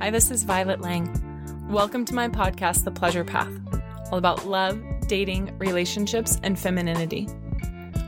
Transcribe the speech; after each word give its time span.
Hi, 0.00 0.10
this 0.10 0.30
is 0.30 0.44
Violet 0.44 0.80
Lange. 0.80 1.12
Welcome 1.68 2.04
to 2.04 2.14
my 2.14 2.28
podcast, 2.28 2.84
The 2.84 2.92
Pleasure 2.92 3.24
Path, 3.24 3.52
all 4.12 4.18
about 4.18 4.46
love, 4.46 4.80
dating, 5.08 5.58
relationships, 5.58 6.38
and 6.44 6.56
femininity. 6.56 7.28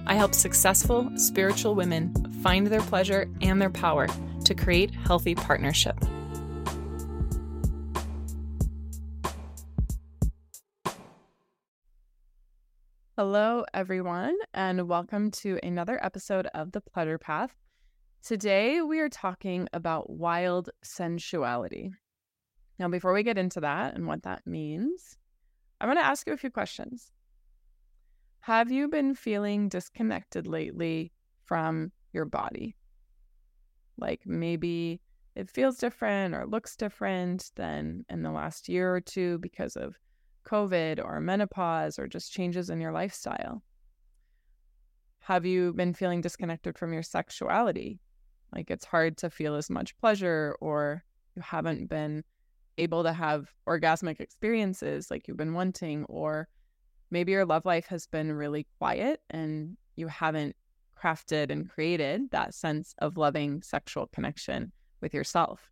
I 0.06 0.14
help 0.14 0.32
successful 0.32 1.11
spiritual 1.16 1.74
women 1.74 2.14
find 2.45 2.68
their 2.68 2.80
pleasure 2.80 3.29
and 3.40 3.61
their 3.61 3.71
power 3.71 4.06
to 4.45 4.54
create 4.54 4.95
healthy 4.95 5.34
partnership. 5.34 5.98
Hello, 13.16 13.64
everyone, 13.75 14.36
and 14.54 14.86
welcome 14.86 15.32
to 15.32 15.59
another 15.64 15.98
episode 16.04 16.46
of 16.54 16.70
The 16.70 16.80
Pleasure 16.80 17.18
Path. 17.18 17.57
Today, 18.23 18.82
we 18.82 19.00
are 19.00 19.09
talking 19.09 19.66
about 19.73 20.11
wild 20.11 20.69
sensuality. 20.82 21.91
Now, 22.79 22.88
before 22.88 23.15
we 23.15 23.23
get 23.23 23.38
into 23.38 23.60
that 23.60 23.95
and 23.95 24.06
what 24.06 24.24
that 24.24 24.46
means, 24.46 25.16
I 25.80 25.87
want 25.87 25.98
to 25.98 26.05
ask 26.05 26.27
you 26.27 26.34
a 26.34 26.37
few 26.37 26.51
questions. 26.51 27.12
Have 28.41 28.70
you 28.70 28.88
been 28.88 29.15
feeling 29.15 29.70
disconnected 29.70 30.46
lately 30.46 31.12
from 31.45 31.93
your 32.12 32.27
body? 32.27 32.77
Like 33.96 34.21
maybe 34.27 35.01
it 35.34 35.48
feels 35.48 35.79
different 35.79 36.34
or 36.34 36.46
looks 36.46 36.77
different 36.77 37.51
than 37.57 38.05
in 38.10 38.23
the 38.23 38.30
last 38.30 38.68
year 38.68 38.95
or 38.95 39.01
two 39.01 39.38
because 39.38 39.77
of 39.77 39.96
COVID 40.46 41.02
or 41.02 41.21
menopause 41.21 41.98
or 41.98 42.07
just 42.07 42.32
changes 42.32 42.68
in 42.68 42.82
your 42.82 42.93
lifestyle? 42.93 43.62
Have 45.21 45.46
you 45.46 45.73
been 45.73 45.95
feeling 45.95 46.21
disconnected 46.21 46.77
from 46.77 46.93
your 46.93 47.02
sexuality? 47.02 47.98
Like 48.52 48.70
it's 48.70 48.84
hard 48.84 49.16
to 49.18 49.30
feel 49.30 49.54
as 49.54 49.70
much 49.70 49.96
pleasure, 49.98 50.56
or 50.60 51.04
you 51.36 51.42
haven't 51.42 51.88
been 51.88 52.24
able 52.78 53.02
to 53.02 53.12
have 53.12 53.48
orgasmic 53.68 54.20
experiences 54.20 55.10
like 55.10 55.29
you've 55.29 55.37
been 55.37 55.54
wanting, 55.54 56.04
or 56.04 56.48
maybe 57.10 57.32
your 57.32 57.45
love 57.45 57.65
life 57.65 57.87
has 57.87 58.07
been 58.07 58.32
really 58.32 58.66
quiet 58.79 59.20
and 59.30 59.76
you 59.96 60.09
haven't 60.09 60.57
crafted 61.01 61.51
and 61.51 61.68
created 61.68 62.30
that 62.30 62.54
sense 62.54 62.95
of 62.98 63.16
loving 63.16 63.62
sexual 63.62 64.06
connection 64.09 64.72
with 65.00 65.14
yourself. 65.14 65.70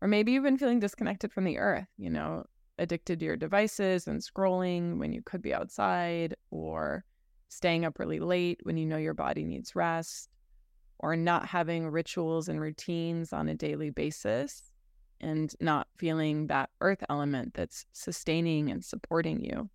Or 0.00 0.08
maybe 0.08 0.32
you've 0.32 0.44
been 0.44 0.58
feeling 0.58 0.80
disconnected 0.80 1.32
from 1.32 1.44
the 1.44 1.58
earth, 1.58 1.86
you 1.96 2.10
know, 2.10 2.44
addicted 2.78 3.20
to 3.20 3.24
your 3.24 3.36
devices 3.36 4.08
and 4.08 4.20
scrolling 4.20 4.98
when 4.98 5.12
you 5.12 5.22
could 5.22 5.42
be 5.42 5.54
outside, 5.54 6.34
or 6.50 7.04
staying 7.48 7.84
up 7.84 7.98
really 7.98 8.18
late 8.18 8.58
when 8.64 8.76
you 8.76 8.86
know 8.86 8.96
your 8.96 9.14
body 9.14 9.44
needs 9.44 9.76
rest, 9.76 10.28
or 11.02 11.16
not 11.16 11.46
having 11.46 11.88
rituals 11.88 12.48
and 12.48 12.60
routines 12.60 13.32
on 13.32 13.48
a 13.48 13.54
daily 13.54 13.90
basis 13.90 14.62
and 15.20 15.54
not 15.60 15.88
feeling 15.96 16.46
that 16.46 16.70
earth 16.80 17.02
element 17.10 17.54
that's 17.54 17.84
sustaining 17.92 18.70
and 18.70 18.84
supporting 18.84 19.44
you. 19.44 19.68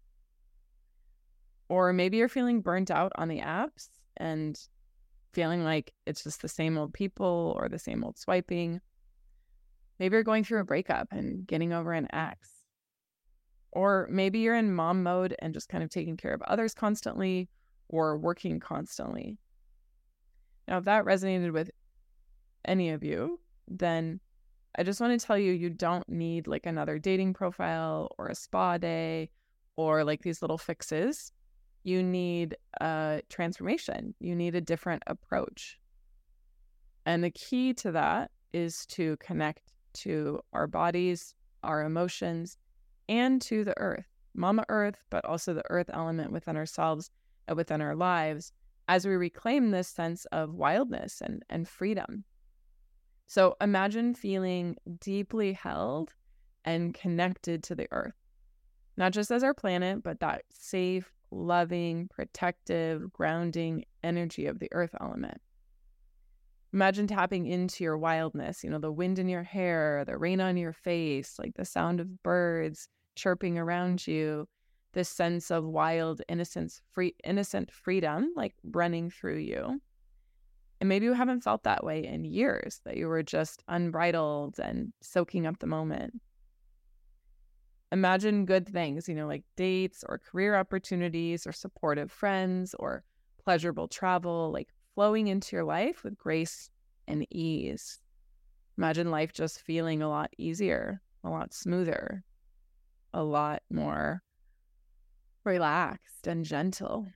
Or 1.69 1.91
maybe 1.91 2.17
you're 2.17 2.29
feeling 2.29 2.61
burnt 2.61 2.89
out 2.89 3.11
on 3.15 3.27
the 3.27 3.39
apps 3.39 3.89
and 4.15 4.57
feeling 5.33 5.63
like 5.63 5.93
it's 6.05 6.23
just 6.23 6.41
the 6.41 6.47
same 6.47 6.77
old 6.77 6.93
people 6.93 7.55
or 7.59 7.67
the 7.67 7.79
same 7.79 8.03
old 8.03 8.17
swiping. 8.17 8.79
Maybe 9.99 10.13
you're 10.15 10.23
going 10.23 10.43
through 10.43 10.61
a 10.61 10.65
breakup 10.65 11.09
and 11.11 11.45
getting 11.45 11.73
over 11.73 11.91
an 11.91 12.07
ex. 12.13 12.49
Or 13.71 14.07
maybe 14.09 14.39
you're 14.39 14.55
in 14.55 14.73
mom 14.73 15.03
mode 15.03 15.35
and 15.39 15.53
just 15.53 15.69
kind 15.69 15.83
of 15.83 15.89
taking 15.89 16.15
care 16.15 16.33
of 16.33 16.41
others 16.43 16.73
constantly 16.73 17.49
or 17.89 18.17
working 18.17 18.59
constantly. 18.59 19.37
Now, 20.67 20.77
if 20.79 20.85
that 20.85 21.05
resonated 21.05 21.53
with 21.53 21.71
any 22.65 22.89
of 22.89 23.03
you, 23.03 23.39
then 23.67 24.19
I 24.77 24.83
just 24.83 24.99
want 24.99 25.19
to 25.19 25.25
tell 25.25 25.37
you 25.37 25.51
you 25.53 25.69
don't 25.69 26.07
need 26.09 26.47
like 26.47 26.65
another 26.65 26.99
dating 26.99 27.33
profile 27.33 28.11
or 28.17 28.27
a 28.27 28.35
spa 28.35 28.77
day 28.77 29.29
or 29.75 30.03
like 30.03 30.21
these 30.21 30.41
little 30.41 30.57
fixes. 30.57 31.31
You 31.83 32.03
need 32.03 32.57
a 32.81 33.21
transformation, 33.29 34.13
you 34.19 34.35
need 34.35 34.55
a 34.55 34.61
different 34.61 35.03
approach. 35.07 35.79
And 37.05 37.23
the 37.23 37.31
key 37.31 37.73
to 37.75 37.91
that 37.93 38.31
is 38.51 38.85
to 38.87 39.15
connect 39.17 39.71
to 39.93 40.41
our 40.51 40.67
bodies, 40.67 41.33
our 41.63 41.83
emotions, 41.83 42.57
and 43.07 43.41
to 43.43 43.63
the 43.63 43.77
earth, 43.77 44.07
Mama 44.35 44.65
Earth, 44.67 45.01
but 45.09 45.23
also 45.23 45.53
the 45.53 45.63
earth 45.69 45.89
element 45.93 46.31
within 46.31 46.57
ourselves 46.57 47.09
and 47.47 47.55
within 47.55 47.81
our 47.81 47.95
lives 47.95 48.51
as 48.87 49.05
we 49.05 49.13
reclaim 49.13 49.71
this 49.71 49.87
sense 49.87 50.25
of 50.31 50.53
wildness 50.53 51.21
and, 51.21 51.43
and 51.49 51.67
freedom. 51.67 52.23
So 53.27 53.55
imagine 53.59 54.15
feeling 54.15 54.77
deeply 55.01 55.53
held 55.53 56.13
and 56.63 56.93
connected 56.93 57.63
to 57.63 57.75
the 57.75 57.87
earth, 57.91 58.15
not 58.95 59.11
just 59.11 59.31
as 59.31 59.43
our 59.43 59.53
planet, 59.53 60.01
but 60.01 60.19
that 60.21 60.43
safe, 60.49 61.11
loving, 61.31 62.07
protective, 62.07 63.11
grounding 63.11 63.83
energy 64.03 64.45
of 64.45 64.59
the 64.59 64.69
earth 64.71 64.95
element. 65.01 65.41
Imagine 66.73 67.07
tapping 67.07 67.47
into 67.47 67.83
your 67.83 67.97
wildness, 67.97 68.63
you 68.63 68.69
know, 68.69 68.79
the 68.79 68.91
wind 68.91 69.19
in 69.19 69.27
your 69.27 69.43
hair, 69.43 70.03
the 70.05 70.17
rain 70.17 70.39
on 70.39 70.57
your 70.57 70.73
face, 70.73 71.35
like 71.39 71.53
the 71.55 71.65
sound 71.65 71.99
of 71.99 72.23
birds 72.23 72.87
chirping 73.15 73.57
around 73.57 74.05
you, 74.05 74.47
this 74.93 75.09
sense 75.09 75.51
of 75.51 75.63
wild 75.63 76.21
innocence, 76.27 76.81
free 76.91 77.15
innocent 77.23 77.71
freedom 77.71 78.31
like 78.35 78.55
running 78.63 79.09
through 79.09 79.37
you. 79.37 79.79
And 80.79 80.87
maybe 80.87 81.05
you 81.05 81.13
haven't 81.13 81.43
felt 81.43 81.63
that 81.63 81.83
way 81.83 82.05
in 82.05 82.23
years, 82.23 82.81
that 82.85 82.97
you 82.97 83.07
were 83.07 83.23
just 83.23 83.63
unbridled 83.67 84.59
and 84.59 84.93
soaking 85.01 85.47
up 85.47 85.59
the 85.59 85.67
moment. 85.67 86.21
Imagine 87.91 88.45
good 88.45 88.67
things, 88.67 89.07
you 89.07 89.15
know, 89.15 89.27
like 89.27 89.43
dates 89.55 90.03
or 90.07 90.19
career 90.19 90.55
opportunities 90.55 91.47
or 91.47 91.51
supportive 91.51 92.11
friends 92.11 92.75
or 92.77 93.03
pleasurable 93.43 93.87
travel, 93.87 94.51
like 94.51 94.67
flowing 94.93 95.27
into 95.27 95.55
your 95.55 95.63
life 95.65 96.03
with 96.03 96.17
grace 96.17 96.69
and 97.07 97.25
ease. 97.31 97.99
Imagine 98.77 99.09
life 99.09 99.33
just 99.33 99.61
feeling 99.61 100.01
a 100.01 100.09
lot 100.09 100.31
easier, 100.37 101.01
a 101.23 101.29
lot 101.29 101.53
smoother, 101.53 102.23
a 103.13 103.23
lot 103.23 103.63
more 103.71 104.21
relaxed 105.47 106.27
and 106.27 106.45
gentle. 106.45 107.07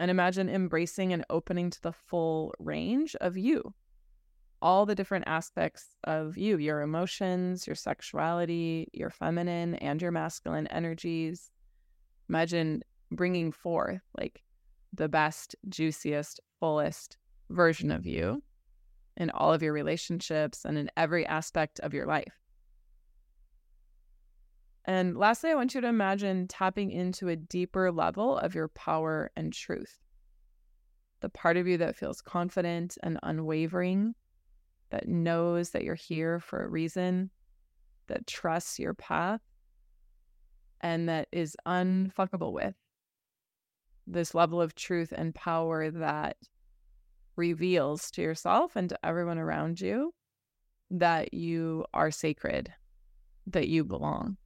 And 0.00 0.10
imagine 0.10 0.48
embracing 0.48 1.12
and 1.12 1.24
opening 1.30 1.70
to 1.70 1.82
the 1.82 1.92
full 1.92 2.54
range 2.58 3.14
of 3.20 3.36
you, 3.36 3.72
all 4.60 4.84
the 4.84 4.96
different 4.96 5.28
aspects 5.28 5.94
of 6.04 6.36
you, 6.36 6.56
your 6.56 6.80
emotions, 6.80 7.66
your 7.66 7.76
sexuality, 7.76 8.88
your 8.92 9.10
feminine 9.10 9.76
and 9.76 10.02
your 10.02 10.10
masculine 10.10 10.66
energies. 10.68 11.50
Imagine 12.28 12.82
bringing 13.12 13.52
forth 13.52 14.00
like 14.18 14.42
the 14.92 15.08
best, 15.08 15.54
juiciest, 15.68 16.40
fullest 16.58 17.18
version 17.50 17.90
of 17.90 18.06
you 18.06 18.42
in 19.16 19.30
all 19.30 19.52
of 19.52 19.62
your 19.62 19.72
relationships 19.72 20.64
and 20.64 20.78
in 20.78 20.90
every 20.96 21.26
aspect 21.26 21.78
of 21.80 21.94
your 21.94 22.06
life. 22.06 22.41
And 24.84 25.16
lastly, 25.16 25.50
I 25.50 25.54
want 25.54 25.74
you 25.74 25.80
to 25.80 25.86
imagine 25.86 26.48
tapping 26.48 26.90
into 26.90 27.28
a 27.28 27.36
deeper 27.36 27.92
level 27.92 28.36
of 28.38 28.54
your 28.54 28.68
power 28.68 29.30
and 29.36 29.52
truth. 29.52 30.00
The 31.20 31.28
part 31.28 31.56
of 31.56 31.68
you 31.68 31.78
that 31.78 31.96
feels 31.96 32.20
confident 32.20 32.98
and 33.02 33.18
unwavering, 33.22 34.14
that 34.90 35.08
knows 35.08 35.70
that 35.70 35.84
you're 35.84 35.94
here 35.94 36.40
for 36.40 36.64
a 36.64 36.68
reason, 36.68 37.30
that 38.08 38.26
trusts 38.26 38.80
your 38.80 38.94
path, 38.94 39.40
and 40.80 41.08
that 41.08 41.28
is 41.30 41.56
unfuckable 41.66 42.52
with 42.52 42.74
this 44.06 44.34
level 44.34 44.60
of 44.60 44.74
truth 44.74 45.12
and 45.16 45.32
power 45.32 45.90
that 45.90 46.36
reveals 47.36 48.10
to 48.10 48.20
yourself 48.20 48.74
and 48.74 48.88
to 48.88 48.98
everyone 49.06 49.38
around 49.38 49.80
you 49.80 50.12
that 50.90 51.32
you 51.32 51.84
are 51.94 52.10
sacred, 52.10 52.72
that 53.46 53.68
you 53.68 53.84
belong. 53.84 54.36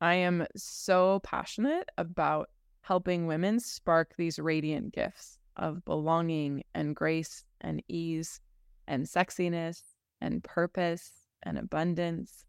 I 0.00 0.14
am 0.14 0.46
so 0.56 1.20
passionate 1.22 1.88
about 1.98 2.48
helping 2.80 3.26
women 3.26 3.60
spark 3.60 4.14
these 4.16 4.38
radiant 4.38 4.94
gifts 4.94 5.38
of 5.56 5.84
belonging 5.84 6.64
and 6.74 6.96
grace 6.96 7.44
and 7.60 7.82
ease 7.88 8.40
and 8.88 9.04
sexiness 9.04 9.82
and 10.20 10.42
purpose 10.42 11.10
and 11.42 11.58
abundance. 11.58 12.46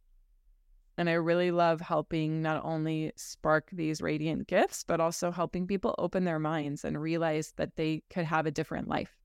And 0.97 1.09
I 1.09 1.13
really 1.13 1.51
love 1.51 1.81
helping 1.81 2.41
not 2.41 2.63
only 2.63 3.11
spark 3.15 3.69
these 3.71 4.01
radiant 4.01 4.47
gifts, 4.47 4.83
but 4.85 5.01
also 5.01 5.31
helping 5.31 5.67
people 5.67 5.95
open 5.97 6.23
their 6.23 6.39
minds 6.39 6.85
and 6.85 7.01
realize 7.01 7.53
that 7.57 7.75
they 7.75 8.03
could 8.09 8.25
have 8.25 8.45
a 8.45 8.51
different 8.51 8.87
life, 8.87 9.17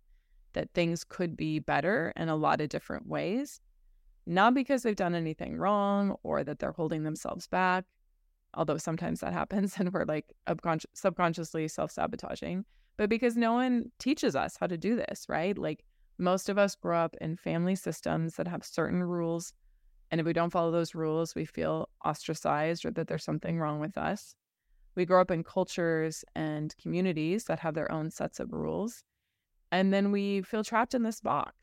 that 0.55 0.71
things 0.75 1.05
could 1.05 1.37
be 1.37 1.59
better 1.59 2.13
in 2.17 2.29
a 2.29 2.37
lot 2.37 2.61
of 2.61 2.71
different 2.71 3.07
ways. 3.07 3.61
Not 4.27 4.55
because 4.55 4.83
they've 4.83 4.97
done 4.97 5.15
anything 5.15 5.57
wrong 5.57 6.17
or 6.23 6.43
that 6.43 6.59
they're 6.59 6.73
holding 6.73 7.05
themselves 7.05 7.47
back, 7.47 7.85
although 8.57 8.79
sometimes 8.79 9.21
that 9.21 9.33
happens 9.33 9.75
and 9.79 9.93
we're 9.93 10.05
like 10.05 10.35
subconsciously 10.95 11.69
self 11.69 11.91
sabotaging, 11.91 12.65
but 12.97 13.09
because 13.11 13.37
no 13.37 13.53
one 13.53 13.93
teaches 13.99 14.35
us 14.35 14.57
how 14.59 14.67
to 14.67 14.79
do 14.79 14.97
this, 14.97 15.27
right? 15.29 15.57
Like 15.57 15.85
Most 16.19 16.49
of 16.49 16.57
us 16.57 16.75
grow 16.75 16.99
up 16.99 17.15
in 17.21 17.37
family 17.37 17.75
systems 17.75 18.37
that 18.37 18.49
have 18.49 18.65
certain 18.65 19.03
rules. 19.03 19.53
And 20.11 20.21
if 20.21 20.27
we 20.27 20.33
don't 20.33 20.51
follow 20.51 20.71
those 20.71 20.95
rules, 20.95 21.35
we 21.35 21.45
feel 21.45 21.89
ostracized 22.05 22.85
or 22.87 22.91
that 22.93 23.09
there's 23.09 23.25
something 23.25 23.59
wrong 23.59 23.81
with 23.81 23.99
us. 23.99 24.35
We 24.95 25.05
grow 25.05 25.21
up 25.21 25.31
in 25.31 25.45
cultures 25.45 26.25
and 26.35 26.75
communities 26.79 27.45
that 27.45 27.59
have 27.59 27.75
their 27.75 27.91
own 27.93 28.11
sets 28.11 28.41
of 28.41 28.53
rules. 28.53 29.05
And 29.71 29.93
then 29.93 30.11
we 30.11 30.43
feel 30.43 30.65
trapped 30.65 30.95
in 30.95 31.03
this 31.03 31.21
box 31.21 31.55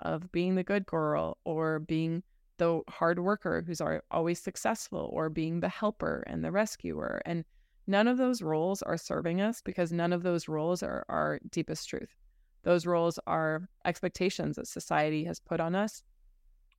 of 0.00 0.30
being 0.32 0.56
the 0.56 0.64
good 0.64 0.84
girl 0.84 1.38
or 1.44 1.78
being 1.78 2.22
the 2.58 2.82
hard 2.88 3.18
worker 3.18 3.64
who's 3.66 3.80
always 4.10 4.40
successful 4.40 5.10
or 5.12 5.28
being 5.28 5.60
the 5.60 5.68
helper 5.68 6.22
and 6.26 6.44
the 6.44 6.52
rescuer. 6.52 7.22
And 7.24 7.44
none 7.86 8.06
of 8.06 8.18
those 8.18 8.42
roles 8.42 8.82
are 8.82 8.96
serving 8.96 9.40
us 9.40 9.62
because 9.62 9.92
none 9.92 10.12
of 10.12 10.22
those 10.22 10.48
roles 10.48 10.82
are 10.82 11.04
our 11.08 11.40
deepest 11.50 11.88
truth. 11.88 12.14
Those 12.62 12.86
roles 12.86 13.18
are 13.26 13.68
expectations 13.84 14.56
that 14.56 14.68
society 14.68 15.24
has 15.24 15.40
put 15.40 15.60
on 15.60 15.74
us 15.74 16.02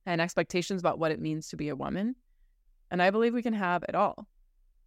and 0.06 0.20
expectations 0.20 0.80
about 0.80 0.98
what 0.98 1.10
it 1.10 1.20
means 1.20 1.48
to 1.48 1.56
be 1.56 1.68
a 1.68 1.76
woman. 1.76 2.16
And 2.90 3.02
I 3.02 3.10
believe 3.10 3.34
we 3.34 3.42
can 3.42 3.54
have 3.54 3.82
it 3.88 3.94
all. 3.94 4.26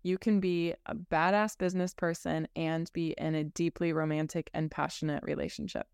You 0.04 0.18
can 0.18 0.40
be 0.40 0.74
a 0.86 0.96
badass 0.96 1.58
business 1.58 1.94
person 1.94 2.48
and 2.56 2.90
be 2.94 3.14
in 3.18 3.36
a 3.36 3.44
deeply 3.44 3.94
romantic 3.94 4.50
and 4.54 4.72
passionate 4.72 5.24
relationship. 5.24 5.88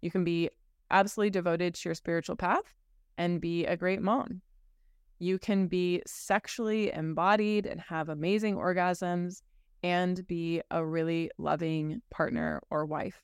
You 0.00 0.10
can 0.10 0.24
be 0.24 0.50
absolutely 0.90 1.30
devoted 1.30 1.74
to 1.74 1.88
your 1.88 1.94
spiritual 1.94 2.36
path 2.36 2.74
and 3.20 3.38
be 3.38 3.66
a 3.66 3.76
great 3.76 4.00
mom. 4.00 4.40
You 5.18 5.38
can 5.38 5.66
be 5.66 6.02
sexually 6.06 6.90
embodied 6.90 7.66
and 7.66 7.78
have 7.78 8.08
amazing 8.08 8.56
orgasms 8.56 9.42
and 9.82 10.26
be 10.26 10.62
a 10.70 10.82
really 10.82 11.30
loving 11.36 12.00
partner 12.10 12.62
or 12.70 12.86
wife. 12.86 13.22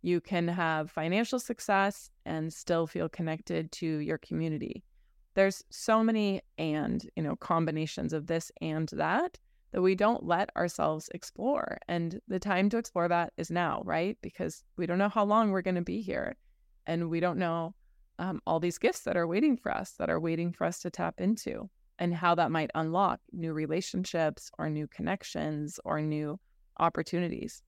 You 0.00 0.22
can 0.22 0.48
have 0.48 0.90
financial 0.90 1.38
success 1.38 2.08
and 2.24 2.50
still 2.50 2.86
feel 2.86 3.10
connected 3.10 3.70
to 3.72 3.86
your 3.98 4.16
community. 4.16 4.82
There's 5.34 5.62
so 5.68 6.02
many 6.02 6.40
and, 6.56 7.06
you 7.14 7.22
know, 7.22 7.36
combinations 7.36 8.14
of 8.14 8.26
this 8.26 8.50
and 8.62 8.88
that 8.94 9.38
that 9.72 9.82
we 9.82 9.94
don't 9.94 10.24
let 10.24 10.48
ourselves 10.56 11.10
explore. 11.14 11.78
And 11.88 12.22
the 12.26 12.40
time 12.40 12.70
to 12.70 12.78
explore 12.78 13.08
that 13.08 13.34
is 13.36 13.50
now, 13.50 13.82
right? 13.84 14.16
Because 14.22 14.64
we 14.78 14.86
don't 14.86 14.98
know 14.98 15.10
how 15.10 15.26
long 15.26 15.50
we're 15.50 15.60
going 15.60 15.74
to 15.74 15.82
be 15.82 16.00
here. 16.00 16.36
And 16.86 17.10
we 17.10 17.20
don't 17.20 17.38
know 17.38 17.74
um, 18.20 18.40
all 18.46 18.60
these 18.60 18.78
gifts 18.78 19.00
that 19.00 19.16
are 19.16 19.26
waiting 19.26 19.56
for 19.56 19.72
us, 19.72 19.94
that 19.98 20.10
are 20.10 20.20
waiting 20.20 20.52
for 20.52 20.64
us 20.64 20.78
to 20.80 20.90
tap 20.90 21.14
into, 21.18 21.68
and 21.98 22.14
how 22.14 22.34
that 22.34 22.50
might 22.50 22.70
unlock 22.74 23.18
new 23.32 23.52
relationships 23.52 24.50
or 24.58 24.68
new 24.68 24.86
connections 24.86 25.80
or 25.84 26.00
new 26.00 26.38
opportunities. 26.78 27.62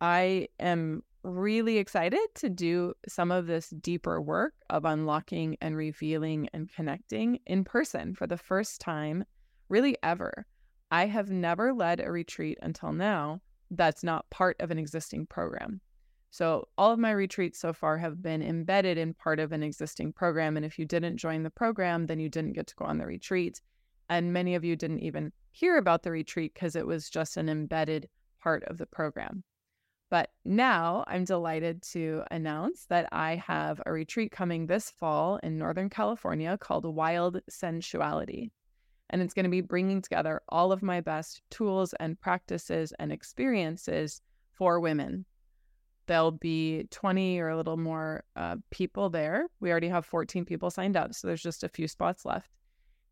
I 0.00 0.48
am 0.60 1.02
really 1.22 1.78
excited 1.78 2.20
to 2.34 2.50
do 2.50 2.92
some 3.08 3.30
of 3.30 3.46
this 3.46 3.70
deeper 3.70 4.20
work 4.20 4.54
of 4.68 4.84
unlocking 4.84 5.56
and 5.60 5.76
revealing 5.76 6.48
and 6.52 6.70
connecting 6.70 7.38
in 7.46 7.64
person 7.64 8.14
for 8.14 8.26
the 8.26 8.36
first 8.36 8.80
time, 8.80 9.24
really 9.68 9.96
ever. 10.02 10.44
I 10.90 11.06
have 11.06 11.30
never 11.30 11.72
led 11.72 12.00
a 12.00 12.10
retreat 12.10 12.58
until 12.60 12.92
now 12.92 13.40
that's 13.70 14.04
not 14.04 14.28
part 14.28 14.60
of 14.60 14.70
an 14.70 14.78
existing 14.78 15.26
program. 15.26 15.80
So, 16.32 16.66
all 16.78 16.90
of 16.90 16.98
my 16.98 17.10
retreats 17.10 17.58
so 17.58 17.74
far 17.74 17.98
have 17.98 18.22
been 18.22 18.42
embedded 18.42 18.96
in 18.96 19.12
part 19.12 19.38
of 19.38 19.52
an 19.52 19.62
existing 19.62 20.14
program. 20.14 20.56
And 20.56 20.64
if 20.64 20.78
you 20.78 20.86
didn't 20.86 21.18
join 21.18 21.42
the 21.42 21.50
program, 21.50 22.06
then 22.06 22.18
you 22.18 22.30
didn't 22.30 22.54
get 22.54 22.66
to 22.68 22.74
go 22.74 22.86
on 22.86 22.96
the 22.96 23.04
retreat. 23.04 23.60
And 24.08 24.32
many 24.32 24.54
of 24.54 24.64
you 24.64 24.74
didn't 24.74 25.00
even 25.00 25.30
hear 25.50 25.76
about 25.76 26.02
the 26.02 26.10
retreat 26.10 26.54
because 26.54 26.74
it 26.74 26.86
was 26.86 27.10
just 27.10 27.36
an 27.36 27.50
embedded 27.50 28.08
part 28.40 28.64
of 28.64 28.78
the 28.78 28.86
program. 28.86 29.44
But 30.08 30.30
now 30.42 31.04
I'm 31.06 31.26
delighted 31.26 31.82
to 31.92 32.22
announce 32.30 32.86
that 32.86 33.10
I 33.12 33.36
have 33.36 33.82
a 33.84 33.92
retreat 33.92 34.32
coming 34.32 34.66
this 34.66 34.88
fall 34.88 35.38
in 35.42 35.58
Northern 35.58 35.90
California 35.90 36.56
called 36.56 36.86
Wild 36.86 37.42
Sensuality. 37.50 38.52
And 39.10 39.20
it's 39.20 39.34
going 39.34 39.44
to 39.44 39.50
be 39.50 39.60
bringing 39.60 40.00
together 40.00 40.40
all 40.48 40.72
of 40.72 40.82
my 40.82 41.02
best 41.02 41.42
tools 41.50 41.92
and 42.00 42.18
practices 42.18 42.94
and 42.98 43.12
experiences 43.12 44.22
for 44.54 44.80
women. 44.80 45.26
There'll 46.06 46.32
be 46.32 46.86
20 46.90 47.38
or 47.38 47.50
a 47.50 47.56
little 47.56 47.76
more 47.76 48.24
uh, 48.34 48.56
people 48.70 49.08
there. 49.08 49.46
We 49.60 49.70
already 49.70 49.88
have 49.88 50.04
14 50.04 50.44
people 50.44 50.70
signed 50.70 50.96
up, 50.96 51.14
so 51.14 51.26
there's 51.28 51.42
just 51.42 51.64
a 51.64 51.68
few 51.68 51.86
spots 51.86 52.24
left. 52.24 52.50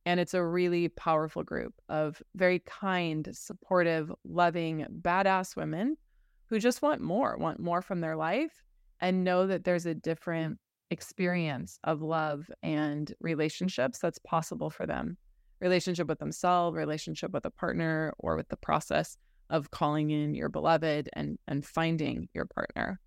And 0.07 0.19
it's 0.19 0.35
a 0.35 0.45
really 0.45 0.89
powerful 0.89 1.43
group 1.45 1.75
of 1.89 2.23
very 2.35 2.61
kind, 2.61 3.29
supportive, 3.33 4.11
loving, 4.25 4.87
badass 5.03 5.57
women 5.57 5.97
who 6.47 6.59
just 6.59 6.83
want 6.83 7.01
more, 7.01 7.37
want 7.39 7.61
more 7.61 7.83
from 7.83 8.01
their 8.01 8.17
life 8.17 8.63
and 9.01 9.25
know 9.25 9.47
that 9.47 9.65
there's 9.65 9.87
a 9.87 9.95
different 9.95 10.59
experience 10.91 11.79
of 11.85 12.03
love 12.03 12.51
and 12.63 13.15
relationships 13.21 13.99
that's 13.99 14.19
possible 14.19 14.71
for 14.71 14.87
them. 14.87 15.17
Relationship 15.61 16.09
with 16.09 16.19
themselves, 16.19 16.77
relationship 16.77 17.33
with 17.33 17.45
a 17.45 17.51
partner, 17.51 18.13
or 18.19 18.37
with 18.37 18.49
the 18.49 18.57
process 18.57 19.17
of 19.51 19.71
calling 19.71 20.11
in 20.11 20.35
your 20.35 20.49
beloved 20.49 21.11
and 21.13 21.39
and 21.47 21.65
finding 21.65 22.29
your 22.33 22.47
partner. 22.47 22.99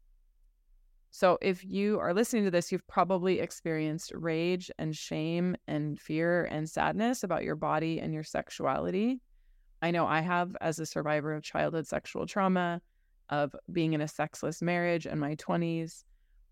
So 1.09 1.37
if 1.41 1.63
you 1.63 1.99
are 1.99 2.13
listening 2.13 2.43
to 2.45 2.51
this, 2.51 2.71
you've 2.71 2.87
probably 2.87 3.39
experienced 3.39 4.11
rage 4.15 4.71
and 4.79 4.95
shame 4.95 5.55
and 5.67 5.99
fear 5.99 6.45
and 6.45 6.67
sadness 6.67 7.23
about 7.23 7.43
your 7.43 7.55
body 7.55 7.99
and 7.99 8.13
your 8.13 8.23
sexuality. 8.23 9.21
I 9.83 9.91
know 9.91 10.07
I 10.07 10.21
have 10.21 10.55
as 10.59 10.79
a 10.79 10.85
survivor 10.85 11.33
of 11.33 11.43
childhood 11.43 11.85
sexual 11.85 12.25
trauma 12.25 12.81
of 13.29 13.55
being 13.71 13.93
in 13.93 14.01
a 14.01 14.07
sexless 14.07 14.61
marriage 14.61 15.05
in 15.05 15.19
my 15.19 15.35
20s, 15.35 16.03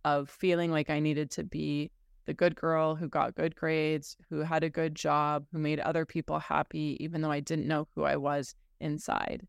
of 0.06 0.30
feeling 0.30 0.72
like 0.72 0.90
I 0.90 1.00
needed 1.00 1.32
to 1.32 1.44
be 1.44 1.92
the 2.26 2.34
good 2.34 2.56
girl 2.56 2.96
who 2.96 3.08
got 3.08 3.36
good 3.36 3.56
grades, 3.56 4.16
who 4.30 4.42
had 4.42 4.64
a 4.64 4.70
good 4.70 4.96
job, 4.96 5.46
who 5.52 5.58
made 5.58 5.80
other 5.80 6.06
people 6.06 6.40
happy, 6.40 6.98
even 7.00 7.22
though 7.22 7.32
I 7.32 7.40
didn't 7.40 7.68
know 7.68 7.88
who 7.96 8.04
I 8.04 8.16
was 8.16 8.54
inside. 8.80 9.48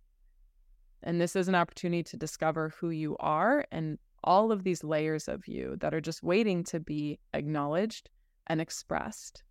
And 1.03 1.21
this 1.21 1.37
is 1.37 1.49
an 1.49 1.55
opportunity 1.55 2.03
to 2.05 2.17
discover 2.17 2.71
who 2.79 2.91
you 2.91 3.17
are 3.19 3.65
and 3.73 3.99
all 4.25 4.53
of 4.53 4.63
these 4.63 4.85
layers 4.85 5.29
of 5.29 5.49
you 5.49 5.77
that 5.81 5.95
are 5.95 6.01
just 6.01 6.23
waiting 6.23 6.63
to 6.65 6.79
be 6.79 7.19
acknowledged 7.35 8.09
and 8.47 8.61
expressed. 8.61 9.43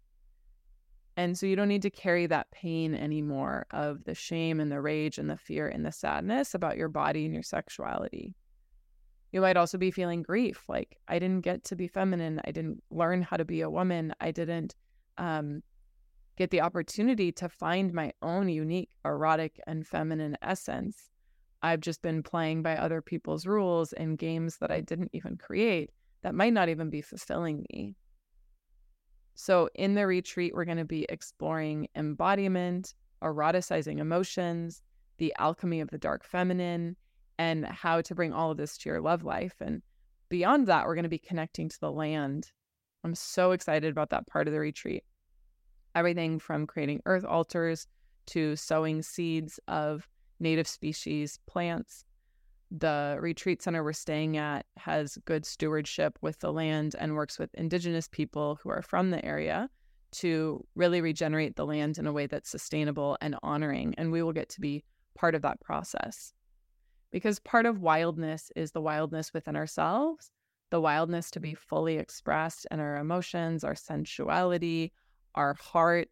And 1.17 1.37
so 1.37 1.45
you 1.45 1.57
don't 1.57 1.67
need 1.67 1.81
to 1.81 1.89
carry 1.89 2.25
that 2.27 2.51
pain 2.51 2.95
anymore 2.95 3.65
of 3.71 4.05
the 4.05 4.15
shame 4.15 4.59
and 4.61 4.71
the 4.71 4.79
rage 4.79 5.17
and 5.17 5.29
the 5.29 5.37
fear 5.37 5.67
and 5.67 5.85
the 5.85 5.91
sadness 5.91 6.53
about 6.53 6.77
your 6.77 6.87
body 6.87 7.25
and 7.25 7.33
your 7.33 7.43
sexuality. 7.43 8.33
You 9.33 9.41
might 9.41 9.57
also 9.57 9.77
be 9.77 9.91
feeling 9.91 10.23
grief 10.23 10.63
like, 10.67 10.97
I 11.07 11.19
didn't 11.19 11.41
get 11.41 11.63
to 11.65 11.75
be 11.75 11.87
feminine. 11.87 12.41
I 12.45 12.51
didn't 12.51 12.81
learn 12.91 13.21
how 13.21 13.37
to 13.37 13.45
be 13.45 13.61
a 13.61 13.69
woman. 13.69 14.13
I 14.19 14.31
didn't 14.31 14.75
um, 15.17 15.63
get 16.37 16.49
the 16.49 16.61
opportunity 16.61 17.31
to 17.33 17.49
find 17.49 17.93
my 17.93 18.13
own 18.21 18.49
unique 18.49 18.89
erotic 19.05 19.59
and 19.67 19.87
feminine 19.87 20.37
essence. 20.41 21.10
I've 21.63 21.81
just 21.81 22.01
been 22.01 22.23
playing 22.23 22.63
by 22.63 22.75
other 22.75 23.01
people's 23.01 23.45
rules 23.45 23.93
in 23.93 24.15
games 24.15 24.57
that 24.57 24.71
I 24.71 24.81
didn't 24.81 25.11
even 25.13 25.37
create 25.37 25.91
that 26.23 26.35
might 26.35 26.53
not 26.53 26.69
even 26.69 26.89
be 26.89 27.01
fulfilling 27.01 27.65
me. 27.71 27.95
So, 29.35 29.69
in 29.75 29.95
the 29.95 30.05
retreat, 30.05 30.53
we're 30.53 30.65
going 30.65 30.77
to 30.77 30.85
be 30.85 31.05
exploring 31.09 31.87
embodiment, 31.95 32.93
eroticizing 33.23 33.99
emotions, 33.99 34.81
the 35.17 35.33
alchemy 35.39 35.81
of 35.81 35.89
the 35.89 35.97
dark 35.97 36.23
feminine, 36.23 36.95
and 37.39 37.65
how 37.65 38.01
to 38.01 38.15
bring 38.15 38.33
all 38.33 38.51
of 38.51 38.57
this 38.57 38.77
to 38.79 38.89
your 38.89 39.01
love 39.01 39.23
life. 39.23 39.55
And 39.59 39.81
beyond 40.29 40.67
that, 40.67 40.85
we're 40.85 40.95
going 40.95 41.03
to 41.03 41.09
be 41.09 41.17
connecting 41.17 41.69
to 41.69 41.79
the 41.79 41.91
land. 41.91 42.51
I'm 43.03 43.15
so 43.15 43.51
excited 43.51 43.89
about 43.89 44.09
that 44.11 44.27
part 44.27 44.47
of 44.47 44.53
the 44.53 44.59
retreat. 44.59 45.03
Everything 45.95 46.39
from 46.39 46.67
creating 46.67 47.01
earth 47.05 47.25
altars 47.25 47.87
to 48.27 48.55
sowing 48.55 49.01
seeds 49.01 49.59
of 49.67 50.07
native 50.41 50.67
species 50.67 51.39
plants 51.47 52.03
the 52.71 53.17
retreat 53.19 53.61
center 53.61 53.83
we're 53.83 53.91
staying 53.91 54.37
at 54.37 54.65
has 54.77 55.17
good 55.25 55.45
stewardship 55.45 56.17
with 56.21 56.39
the 56.39 56.53
land 56.53 56.95
and 56.97 57.15
works 57.15 57.37
with 57.37 57.53
indigenous 57.55 58.07
people 58.07 58.57
who 58.63 58.69
are 58.69 58.81
from 58.81 59.11
the 59.11 59.23
area 59.25 59.69
to 60.11 60.65
really 60.75 61.01
regenerate 61.01 61.55
the 61.55 61.65
land 61.65 61.97
in 61.97 62.07
a 62.07 62.13
way 62.13 62.27
that's 62.27 62.49
sustainable 62.49 63.17
and 63.21 63.35
honoring. 63.43 63.93
And 63.97 64.11
we 64.11 64.23
will 64.23 64.31
get 64.31 64.49
to 64.49 64.61
be 64.61 64.83
part 65.15 65.35
of 65.35 65.41
that 65.41 65.59
process. 65.59 66.33
Because 67.11 67.39
part 67.39 67.65
of 67.65 67.81
wildness 67.81 68.51
is 68.55 68.71
the 68.71 68.81
wildness 68.81 69.33
within 69.33 69.57
ourselves, 69.57 70.31
the 70.69 70.79
wildness 70.79 71.29
to 71.31 71.41
be 71.41 71.53
fully 71.53 71.97
expressed 71.97 72.65
in 72.71 72.79
our 72.79 72.97
emotions, 72.97 73.65
our 73.65 73.75
sensuality, 73.75 74.93
our 75.35 75.55
heart, 75.55 76.09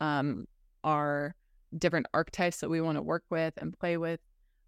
um, 0.00 0.46
our 0.82 1.36
different 1.78 2.06
archetypes 2.12 2.60
that 2.60 2.70
we 2.70 2.80
want 2.80 2.96
to 2.96 3.02
work 3.02 3.24
with 3.30 3.54
and 3.58 3.78
play 3.78 3.96
with 3.96 4.20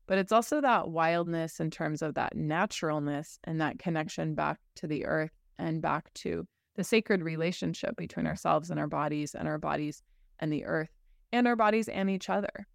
but 0.06 0.18
it's 0.18 0.32
also 0.32 0.60
that 0.60 0.88
wildness 0.88 1.60
in 1.60 1.70
terms 1.70 2.02
of 2.02 2.14
that 2.14 2.36
naturalness 2.36 3.38
and 3.44 3.60
that 3.60 3.78
connection 3.78 4.34
back 4.34 4.58
to 4.76 4.86
the 4.86 5.06
earth 5.06 5.30
and 5.58 5.80
back 5.80 6.12
to 6.14 6.46
the 6.76 6.84
sacred 6.84 7.22
relationship 7.22 7.96
between 7.96 8.26
ourselves 8.26 8.70
and 8.70 8.80
our 8.80 8.88
bodies 8.88 9.34
and 9.34 9.46
our 9.46 9.58
bodies 9.58 10.02
and 10.40 10.52
the 10.52 10.64
earth 10.64 10.90
and 11.32 11.46
our 11.46 11.56
bodies 11.56 11.88
and 11.88 12.10
each 12.10 12.28
other. 12.28 12.66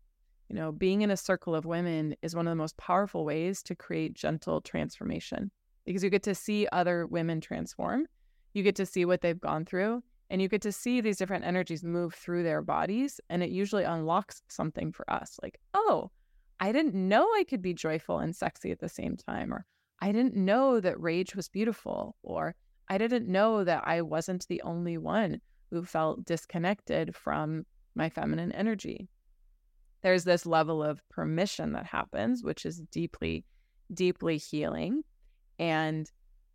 You 0.50 0.56
know, 0.56 0.72
being 0.72 1.02
in 1.02 1.12
a 1.12 1.18
circle 1.18 1.54
of 1.54 1.66
women 1.66 2.16
is 2.22 2.36
one 2.36 2.48
of 2.48 2.52
the 2.52 2.56
most 2.56 2.78
powerful 2.78 3.26
ways 3.26 3.62
to 3.64 3.76
create 3.76 4.14
gentle 4.14 4.62
transformation. 4.62 5.52
because 5.86 6.04
you 6.04 6.10
get 6.10 6.24
to 6.24 6.36
see 6.36 6.68
other 6.72 7.06
women 7.06 7.40
transform. 7.40 8.08
You 8.54 8.64
get 8.64 8.76
to 8.78 8.86
see 8.86 9.06
what 9.06 9.22
they've 9.22 9.40
gone 9.40 9.64
through 9.66 10.04
and 10.30 10.42
you 10.42 10.50
get 10.50 10.62
to 10.64 10.72
see 10.72 11.00
these 11.00 11.18
different 11.18 11.46
energies 11.46 11.84
move 11.84 12.14
through 12.14 12.44
their 12.44 12.62
bodies. 12.62 13.20
And 13.30 13.42
it 13.42 13.50
usually 13.50 13.84
unlocks 13.84 14.42
something 14.50 14.92
for 14.92 15.10
us 15.10 15.38
like, 15.42 15.60
oh, 15.74 16.12
I 16.60 16.72
didn't 16.72 16.96
know 16.96 17.24
I 17.24 17.46
could 17.46 17.62
be 17.62 17.74
joyful 17.74 18.20
and 18.20 18.36
sexy 18.36 18.72
at 18.72 18.80
the 18.80 18.90
same 18.90 19.16
time. 19.16 19.54
Or 19.54 19.66
I 20.02 20.12
didn't 20.12 20.36
know 20.36 20.80
that 20.80 21.00
rage 21.00 21.36
was 21.36 21.48
beautiful. 21.48 22.16
Or 22.24 22.56
I 22.90 22.98
didn't 22.98 23.28
know 23.28 23.64
that 23.64 23.84
I 23.86 24.02
wasn't 24.02 24.48
the 24.48 24.62
only 24.64 24.98
one 24.98 25.40
who 25.72 25.84
felt 25.84 26.26
disconnected 26.26 27.16
from 27.16 27.66
my 27.96 28.10
feminine 28.10 28.52
energy. 28.52 29.08
There's 30.02 30.24
this 30.24 30.46
level 30.46 30.84
of 30.84 31.02
permission 31.10 31.74
that 31.74 31.86
happens, 31.86 32.44
which 32.44 32.66
is 32.66 32.82
deeply, 32.92 33.46
deeply 33.94 34.38
healing. 34.38 35.04
And 35.58 36.10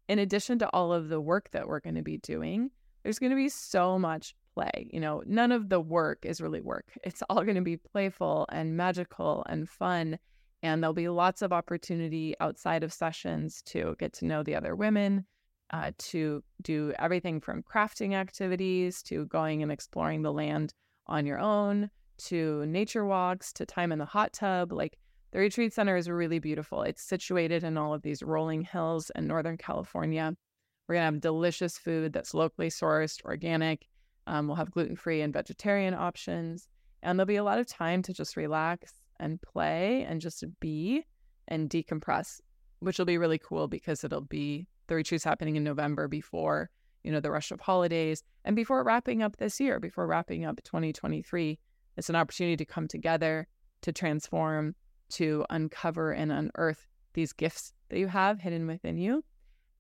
in 0.09 0.19
addition 0.19 0.59
to 0.61 0.69
all 0.69 0.93
of 0.93 1.09
the 1.09 1.21
work 1.21 1.51
that 1.53 1.67
we're 1.67 1.81
going 1.81 1.97
to 1.97 2.03
be 2.03 2.19
doing, 2.19 2.71
there's 3.03 3.19
going 3.19 3.31
to 3.31 3.37
be 3.37 3.49
so 3.49 3.99
much 3.99 4.35
play. 4.55 4.89
You 4.93 5.01
know, 5.01 5.23
none 5.27 5.53
of 5.53 5.69
the 5.69 5.81
work 5.81 6.25
is 6.25 6.41
really 6.41 6.61
work. 6.61 6.87
It's 7.05 7.23
all 7.29 7.45
going 7.45 7.57
to 7.57 7.63
be 7.63 7.77
playful 7.77 8.47
and 8.51 8.77
magical 8.77 9.45
and 9.49 9.69
fun. 9.69 10.19
And 10.63 10.83
there'll 10.83 10.95
be 10.95 11.09
lots 11.09 11.43
of 11.43 11.53
opportunity 11.53 12.35
outside 12.39 12.85
of 12.85 12.93
sessions 12.93 13.63
to 13.67 13.97
get 13.99 14.13
to 14.15 14.27
know 14.27 14.45
the 14.45 14.55
other 14.55 14.77
women, 14.77 15.27
uh, 15.73 15.91
to 15.99 16.45
do 16.63 16.93
everything 16.99 17.41
from 17.41 17.65
crafting 17.65 18.15
activities 18.15 19.03
to 19.05 19.27
going 19.27 19.63
and 19.63 19.73
exploring 19.73 20.23
the 20.23 20.33
land 20.33 20.73
on 21.09 21.27
your 21.27 21.41
own, 21.41 21.91
to 22.19 22.65
nature 22.67 23.05
walks, 23.05 23.53
to 23.55 23.67
time 23.67 23.91
in 23.91 23.99
the 23.99 24.05
hot 24.05 24.33
tub. 24.33 24.73
Like 24.73 24.99
the 25.33 25.41
retreat 25.41 25.73
center 25.73 25.97
is 25.97 26.09
really 26.09 26.39
beautiful. 26.39 26.83
It's 26.83 27.03
situated 27.03 27.65
in 27.65 27.77
all 27.77 27.93
of 27.93 28.03
these 28.03 28.23
rolling 28.23 28.63
hills 28.63 29.11
in 29.17 29.27
Northern 29.27 29.57
California. 29.57 30.37
We're 30.87 30.97
going 30.97 31.03
to 31.03 31.15
have 31.15 31.21
delicious 31.21 31.79
food 31.79 32.13
that's 32.13 32.35
locally 32.35 32.69
sourced, 32.69 33.25
organic. 33.25 33.87
Um, 34.27 34.47
we'll 34.47 34.57
have 34.57 34.71
gluten 34.71 34.97
free 34.97 35.21
and 35.21 35.33
vegetarian 35.33 35.95
options. 35.95 36.69
And 37.03 37.19
there'll 37.19 37.27
be 37.27 37.37
a 37.37 37.45
lot 37.45 37.59
of 37.59 37.67
time 37.67 38.03
to 38.03 38.13
just 38.13 38.37
relax 38.37 38.93
and 39.19 39.41
play 39.41 40.05
and 40.09 40.21
just 40.21 40.45
be 40.61 41.05
and 41.49 41.71
decompress, 41.71 42.41
which 42.81 42.99
will 42.99 43.07
be 43.07 43.19
really 43.19 43.39
cool 43.39 43.69
because 43.69 44.05
it'll 44.05 44.21
be 44.21 44.67
the 44.89 44.95
retreat's 44.95 45.25
happening 45.25 45.57
in 45.57 45.65
November 45.65 46.09
before, 46.09 46.71
you 47.03 47.13
know, 47.13 47.21
the 47.21 47.31
rush 47.31 47.51
of 47.51 47.61
holidays 47.61 48.23
and 48.45 48.57
before 48.57 48.85
wrapping 48.85 49.23
up 49.23 49.37
this 49.37 49.61
year, 49.61 49.81
before 49.81 50.07
wrapping 50.07 50.45
up 50.45 50.63
2023. 50.65 51.59
It's 51.97 52.09
an 52.09 52.17
opportunity 52.17 52.57
to 52.57 52.65
come 52.65 52.89
together, 52.89 53.47
to 53.83 53.93
transform, 53.93 54.75
to 55.11 55.45
uncover 55.51 56.13
and 56.13 56.33
unearth 56.33 56.87
these 57.15 57.33
gifts 57.33 57.73
that 57.91 57.99
you 57.99 58.09
have 58.09 58.41
hidden 58.41 58.67
within 58.67 58.97
you 58.97 59.23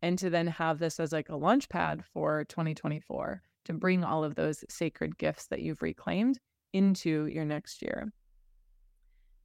and 0.03 0.19
to 0.19 0.29
then 0.29 0.49
have 0.49 0.79
this 0.79 1.01
as 1.01 1.13
like 1.13 1.29
a 1.29 1.37
launch 1.37 1.69
pad 1.69 2.05
for 2.13 2.45
2024 2.45 3.43
to 3.65 3.73
bring 3.73 4.03
all 4.03 4.25
of 4.25 4.35
those 4.35 4.65
sacred 4.69 5.17
gifts 5.17 5.47
that 5.47 5.63
you've 5.63 5.83
reclaimed 5.83 6.39
into 6.73 7.27
your 7.27 7.45
next 7.45 7.81
year. 7.81 8.13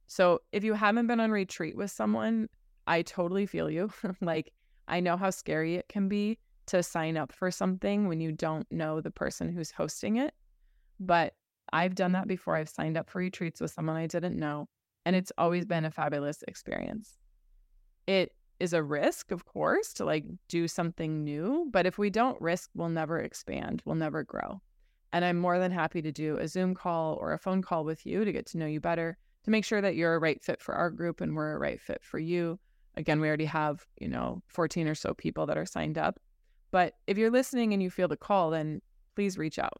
So, 0.06 0.40
if 0.52 0.64
you 0.64 0.74
haven't 0.74 1.06
been 1.06 1.20
on 1.20 1.30
retreat 1.30 1.76
with 1.76 1.90
someone, 1.90 2.48
I 2.86 3.02
totally 3.02 3.46
feel 3.46 3.70
you. 3.70 3.90
like, 4.20 4.52
I 4.88 5.00
know 5.00 5.16
how 5.16 5.30
scary 5.30 5.76
it 5.76 5.88
can 5.88 6.08
be 6.08 6.38
to 6.66 6.82
sign 6.82 7.16
up 7.16 7.32
for 7.32 7.50
something 7.50 8.08
when 8.08 8.20
you 8.20 8.32
don't 8.32 8.66
know 8.70 9.00
the 9.00 9.10
person 9.10 9.50
who's 9.50 9.70
hosting 9.70 10.16
it. 10.16 10.32
But 10.98 11.34
I've 11.72 11.94
done 11.94 12.12
that 12.12 12.26
before. 12.26 12.56
I've 12.56 12.68
signed 12.68 12.96
up 12.96 13.10
for 13.10 13.18
retreats 13.18 13.60
with 13.60 13.70
someone 13.70 13.96
I 13.96 14.06
didn't 14.06 14.38
know, 14.38 14.66
and 15.04 15.14
it's 15.14 15.32
always 15.36 15.66
been 15.66 15.84
a 15.84 15.90
fabulous 15.90 16.42
experience. 16.48 17.18
It 18.06 18.32
is 18.60 18.72
a 18.72 18.82
risk, 18.82 19.30
of 19.30 19.44
course, 19.44 19.92
to 19.94 20.04
like 20.04 20.24
do 20.48 20.68
something 20.68 21.24
new. 21.24 21.68
But 21.70 21.86
if 21.86 21.98
we 21.98 22.10
don't 22.10 22.40
risk, 22.40 22.70
we'll 22.74 22.88
never 22.88 23.20
expand, 23.20 23.82
we'll 23.84 23.96
never 23.96 24.24
grow. 24.24 24.60
And 25.12 25.24
I'm 25.24 25.38
more 25.38 25.58
than 25.58 25.72
happy 25.72 26.02
to 26.02 26.12
do 26.12 26.36
a 26.36 26.48
Zoom 26.48 26.74
call 26.74 27.14
or 27.14 27.32
a 27.32 27.38
phone 27.38 27.62
call 27.62 27.84
with 27.84 28.04
you 28.04 28.24
to 28.24 28.32
get 28.32 28.46
to 28.46 28.58
know 28.58 28.66
you 28.66 28.80
better, 28.80 29.16
to 29.44 29.50
make 29.50 29.64
sure 29.64 29.80
that 29.80 29.96
you're 29.96 30.14
a 30.14 30.18
right 30.18 30.42
fit 30.42 30.60
for 30.60 30.74
our 30.74 30.90
group 30.90 31.20
and 31.20 31.34
we're 31.34 31.54
a 31.54 31.58
right 31.58 31.80
fit 31.80 32.02
for 32.02 32.18
you. 32.18 32.58
Again, 32.96 33.20
we 33.20 33.28
already 33.28 33.44
have, 33.46 33.86
you 34.00 34.08
know, 34.08 34.42
14 34.48 34.88
or 34.88 34.94
so 34.94 35.14
people 35.14 35.46
that 35.46 35.56
are 35.56 35.64
signed 35.64 35.96
up. 35.96 36.20
But 36.70 36.94
if 37.06 37.16
you're 37.16 37.30
listening 37.30 37.72
and 37.72 37.82
you 37.82 37.90
feel 37.90 38.08
the 38.08 38.16
call, 38.16 38.50
then 38.50 38.82
please 39.14 39.38
reach 39.38 39.58
out 39.58 39.78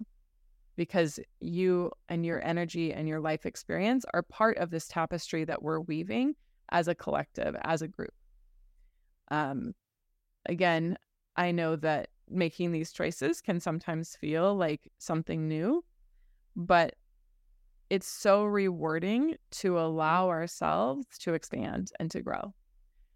because 0.77 1.21
you 1.41 1.91
and 2.09 2.25
your 2.25 2.43
energy 2.47 2.93
and 2.93 3.09
your 3.09 3.21
life 3.21 3.45
experience 3.45 4.07
are 4.15 4.23
part 4.23 4.57
of 4.59 4.71
this 4.71 4.87
tapestry 4.87 5.45
that 5.45 5.63
we're 5.63 5.81
weaving 5.81 6.35
as 6.71 6.89
a 6.89 6.95
collective, 6.95 7.57
as 7.63 7.83
a 7.83 7.89
group. 7.89 8.15
Um, 9.31 9.75
again, 10.47 10.97
I 11.37 11.53
know 11.53 11.77
that 11.77 12.09
making 12.29 12.73
these 12.73 12.93
choices 12.93 13.41
can 13.41 13.61
sometimes 13.61 14.17
feel 14.17 14.55
like 14.55 14.91
something 14.99 15.49
new, 15.49 15.85
but 16.57 16.95
it's 17.91 18.07
so 18.07 18.45
rewarding 18.45 19.35
to 19.51 19.79
allow 19.79 20.29
ourselves 20.29 21.07
to 21.21 21.35
expand 21.35 21.91
and 21.99 22.11
to 22.11 22.21
grow 22.21 22.53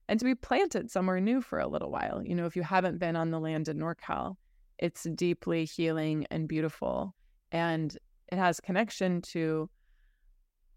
and 0.09 0.19
to 0.19 0.25
be 0.25 0.35
planted 0.35 0.91
somewhere 0.91 1.21
new 1.21 1.41
for 1.41 1.59
a 1.59 1.69
little 1.69 1.91
while. 1.91 2.23
You 2.25 2.35
know, 2.35 2.47
if 2.47 2.57
you 2.57 2.63
haven't 2.63 2.99
been 2.99 3.17
on 3.17 3.31
the 3.31 3.41
land 3.41 3.69
in 3.69 3.79
NorCal, 3.79 4.37
it's 4.79 5.05
deeply 5.15 5.65
healing 5.65 6.27
and 6.31 6.49
beautiful. 6.49 7.15
And 7.51 7.97
it 8.31 8.39
has 8.39 8.61
connection 8.61 9.21
to 9.23 9.69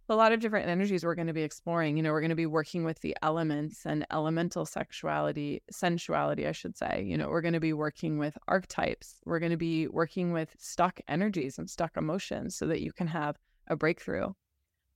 a 0.09 0.15
lot 0.15 0.31
of 0.31 0.39
different 0.39 0.67
energies 0.67 1.03
we're 1.03 1.15
going 1.15 1.27
to 1.27 1.33
be 1.33 1.41
exploring. 1.41 1.97
You 1.97 2.03
know, 2.03 2.11
we're 2.11 2.21
going 2.21 2.29
to 2.29 2.35
be 2.35 2.45
working 2.45 2.83
with 2.83 2.99
the 2.99 3.15
elements 3.21 3.85
and 3.85 4.05
elemental 4.11 4.65
sexuality, 4.65 5.63
sensuality, 5.71 6.47
I 6.47 6.51
should 6.51 6.77
say. 6.77 7.03
You 7.07 7.17
know, 7.17 7.29
we're 7.29 7.41
going 7.41 7.53
to 7.53 7.59
be 7.59 7.73
working 7.73 8.17
with 8.17 8.37
archetypes. 8.47 9.15
We're 9.25 9.39
going 9.39 9.51
to 9.51 9.57
be 9.57 9.87
working 9.87 10.31
with 10.31 10.55
stuck 10.59 10.99
energies 11.07 11.57
and 11.57 11.69
stuck 11.69 11.97
emotions 11.97 12.55
so 12.55 12.67
that 12.67 12.81
you 12.81 12.91
can 12.91 13.07
have 13.07 13.37
a 13.67 13.75
breakthrough. 13.75 14.33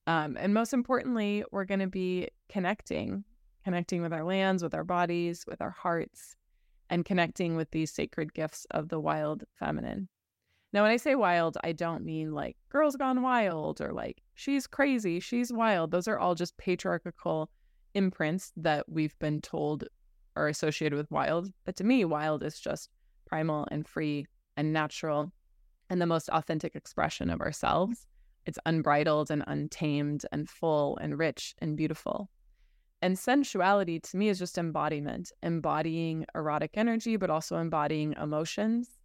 Um, 0.05 0.37
and 0.39 0.53
most 0.53 0.73
importantly, 0.73 1.43
we're 1.51 1.65
going 1.65 1.79
to 1.79 1.87
be 1.87 2.29
connecting, 2.47 3.23
connecting 3.63 4.01
with 4.01 4.13
our 4.13 4.23
lands, 4.23 4.63
with 4.63 4.73
our 4.73 4.83
bodies, 4.83 5.45
with 5.47 5.61
our 5.61 5.71
hearts, 5.71 6.35
and 6.89 7.05
connecting 7.05 7.55
with 7.55 7.71
these 7.71 7.91
sacred 7.91 8.33
gifts 8.33 8.65
of 8.71 8.89
the 8.89 8.99
wild 8.99 9.43
feminine. 9.53 10.07
Now, 10.71 10.83
when 10.83 10.91
I 10.91 10.97
say 10.97 11.15
wild, 11.15 11.57
I 11.63 11.71
don't 11.71 12.05
mean 12.05 12.33
like 12.33 12.55
girls 12.69 12.95
gone 12.95 13.23
wild 13.23 13.81
or 13.81 13.91
like 13.91 14.21
she's 14.35 14.67
crazy, 14.67 15.19
she's 15.19 15.51
wild. 15.51 15.89
Those 15.91 16.07
are 16.07 16.19
all 16.19 16.35
just 16.35 16.57
patriarchal 16.57 17.49
imprints 17.95 18.51
that 18.55 18.87
we've 18.87 19.17
been 19.17 19.41
told 19.41 19.85
are 20.35 20.47
associated 20.47 20.95
with 20.95 21.09
wild. 21.09 21.51
But 21.65 21.75
to 21.77 21.83
me, 21.83 22.05
wild 22.05 22.43
is 22.43 22.59
just 22.59 22.89
primal 23.25 23.67
and 23.71 23.87
free 23.87 24.27
and 24.57 24.71
natural 24.71 25.31
and 25.89 25.99
the 25.99 26.05
most 26.05 26.29
authentic 26.29 26.75
expression 26.75 27.31
of 27.31 27.41
ourselves. 27.41 28.05
It's 28.45 28.59
unbridled 28.67 29.31
and 29.31 29.43
untamed 29.47 30.25
and 30.31 30.47
full 30.47 30.97
and 30.97 31.17
rich 31.17 31.55
and 31.59 31.75
beautiful. 31.75 32.29
And 33.01 33.17
sensuality 33.17 33.99
to 33.99 34.17
me 34.17 34.29
is 34.29 34.37
just 34.37 34.57
embodiment, 34.57 35.31
embodying 35.41 36.25
erotic 36.35 36.71
energy, 36.75 37.15
but 37.15 37.29
also 37.29 37.57
embodying 37.57 38.13
emotions 38.21 38.98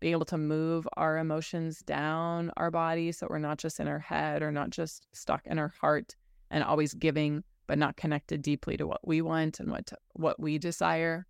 being 0.00 0.12
able 0.12 0.24
to 0.24 0.38
move 0.38 0.86
our 0.96 1.18
emotions 1.18 1.80
down 1.80 2.50
our 2.56 2.70
body 2.70 3.12
so 3.12 3.26
we're 3.30 3.38
not 3.38 3.58
just 3.58 3.80
in 3.80 3.88
our 3.88 3.98
head 3.98 4.42
or 4.42 4.52
not 4.52 4.70
just 4.70 5.06
stuck 5.12 5.46
in 5.46 5.58
our 5.58 5.72
heart 5.80 6.14
and 6.50 6.62
always 6.62 6.94
giving 6.94 7.42
but 7.66 7.78
not 7.78 7.96
connected 7.96 8.42
deeply 8.42 8.76
to 8.76 8.86
what 8.86 9.06
we 9.06 9.20
want 9.20 9.60
and 9.60 9.70
what 9.70 9.86
to, 9.86 9.96
what 10.14 10.40
we 10.40 10.58
desire. 10.58 11.26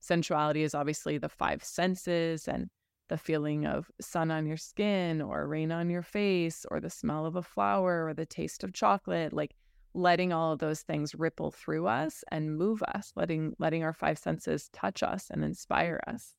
Sensuality 0.00 0.62
is 0.62 0.74
obviously 0.74 1.18
the 1.18 1.28
five 1.28 1.62
senses 1.62 2.48
and 2.48 2.68
the 3.08 3.18
feeling 3.18 3.66
of 3.66 3.90
sun 4.00 4.30
on 4.30 4.46
your 4.46 4.56
skin 4.56 5.20
or 5.20 5.46
rain 5.46 5.70
on 5.70 5.90
your 5.90 6.02
face 6.02 6.64
or 6.70 6.80
the 6.80 6.90
smell 6.90 7.26
of 7.26 7.36
a 7.36 7.42
flower 7.42 8.06
or 8.06 8.14
the 8.14 8.24
taste 8.24 8.64
of 8.64 8.72
chocolate 8.72 9.32
like 9.32 9.54
letting 9.92 10.32
all 10.32 10.52
of 10.52 10.58
those 10.58 10.80
things 10.80 11.14
ripple 11.14 11.50
through 11.50 11.86
us 11.86 12.24
and 12.32 12.56
move 12.56 12.82
us 12.94 13.12
letting 13.14 13.54
letting 13.58 13.84
our 13.84 13.92
five 13.92 14.18
senses 14.18 14.70
touch 14.72 15.02
us 15.02 15.26
and 15.30 15.44
inspire 15.44 16.00
us 16.06 16.34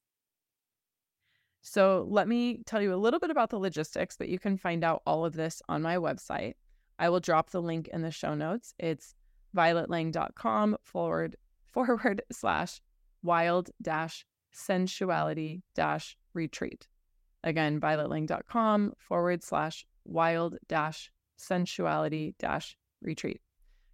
so 1.67 2.05
let 2.07 2.27
me 2.27 2.60
tell 2.67 2.79
you 2.79 2.93
a 2.93 2.95
little 2.95 3.19
bit 3.19 3.31
about 3.31 3.50
the 3.50 3.57
logistics, 3.57 4.15
but 4.15 4.29
you 4.29 4.38
can 4.38 4.55
find 4.55 4.84
out 4.84 5.01
all 5.07 5.25
of 5.25 5.34
this 5.34 5.63
on 5.67 5.81
my 5.81 5.95
website. 5.95 6.53
I 7.00 7.10
will 7.10 7.19
drop 7.19 7.50
the 7.50 7.62
link 7.62 7.88
in 7.88 8.03
the 8.03 8.12
show 8.12 8.36
notes. 8.36 8.75
It's 8.77 9.15
violetlange.com 9.57 10.77
forward 10.84 11.36
forward 11.65 12.22
slash 12.31 12.81
wild 13.24 13.72
dash 13.81 14.27
sensuality 14.53 15.63
dash 15.74 16.15
retreat. 16.36 16.88
Again, 17.43 17.81
violetlange.com 17.81 18.93
forward 19.00 19.43
slash 19.43 19.88
wild 20.05 20.57
dash 20.67 21.12
sensuality 21.36 22.36
dash 22.38 22.77
retreat. 23.01 23.41